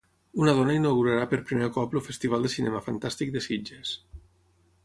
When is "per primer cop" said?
1.33-1.93